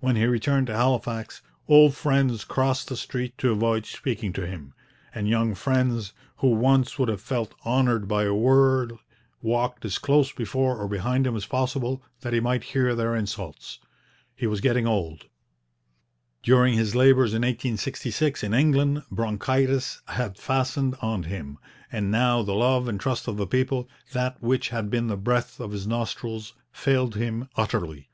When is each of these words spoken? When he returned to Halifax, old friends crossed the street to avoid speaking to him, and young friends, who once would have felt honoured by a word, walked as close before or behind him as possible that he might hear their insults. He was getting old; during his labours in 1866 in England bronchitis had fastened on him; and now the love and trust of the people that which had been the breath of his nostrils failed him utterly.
When 0.00 0.16
he 0.16 0.24
returned 0.24 0.66
to 0.66 0.74
Halifax, 0.74 1.42
old 1.68 1.94
friends 1.94 2.42
crossed 2.44 2.88
the 2.88 2.96
street 2.96 3.38
to 3.38 3.52
avoid 3.52 3.86
speaking 3.86 4.32
to 4.32 4.44
him, 4.44 4.74
and 5.14 5.28
young 5.28 5.54
friends, 5.54 6.12
who 6.38 6.48
once 6.50 6.98
would 6.98 7.08
have 7.08 7.20
felt 7.20 7.54
honoured 7.64 8.08
by 8.08 8.24
a 8.24 8.34
word, 8.34 8.94
walked 9.40 9.84
as 9.84 9.98
close 9.98 10.32
before 10.32 10.76
or 10.76 10.88
behind 10.88 11.24
him 11.24 11.36
as 11.36 11.46
possible 11.46 12.02
that 12.22 12.32
he 12.32 12.40
might 12.40 12.64
hear 12.74 12.96
their 12.96 13.14
insults. 13.14 13.78
He 14.34 14.44
was 14.48 14.60
getting 14.60 14.88
old; 14.88 15.26
during 16.42 16.74
his 16.74 16.96
labours 16.96 17.30
in 17.32 17.42
1866 17.42 18.42
in 18.42 18.52
England 18.52 19.04
bronchitis 19.08 20.00
had 20.08 20.36
fastened 20.36 20.96
on 21.00 21.22
him; 21.22 21.58
and 21.92 22.10
now 22.10 22.42
the 22.42 22.54
love 22.54 22.88
and 22.88 22.98
trust 22.98 23.28
of 23.28 23.36
the 23.36 23.46
people 23.46 23.88
that 24.12 24.42
which 24.42 24.70
had 24.70 24.90
been 24.90 25.06
the 25.06 25.16
breath 25.16 25.60
of 25.60 25.70
his 25.70 25.86
nostrils 25.86 26.54
failed 26.72 27.14
him 27.14 27.48
utterly. 27.56 28.08